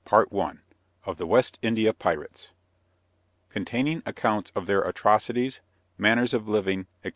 [0.05, 2.49] THE WEST INDIA PIRATES
[3.53, 5.59] _Containing Accounts of their Atrocities,
[5.95, 7.09] Manners of Living, &c.